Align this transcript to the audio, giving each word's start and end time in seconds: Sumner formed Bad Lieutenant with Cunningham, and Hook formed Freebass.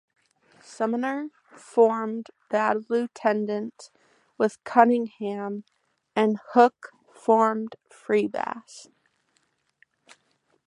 Sumner 0.63 1.27
formed 1.51 2.31
Bad 2.49 2.89
Lieutenant 2.89 3.91
with 4.35 4.63
Cunningham, 4.63 5.63
and 6.15 6.39
Hook 6.55 6.89
formed 7.13 7.75
Freebass. 7.93 8.87